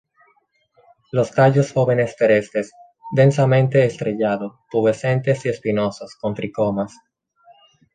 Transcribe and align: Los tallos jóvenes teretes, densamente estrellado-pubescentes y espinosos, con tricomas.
Los 1.11 1.29
tallos 1.29 1.73
jóvenes 1.73 2.15
teretes, 2.17 2.71
densamente 3.11 3.85
estrellado-pubescentes 3.85 5.45
y 5.45 5.49
espinosos, 5.49 6.15
con 6.19 6.33
tricomas. 6.33 6.91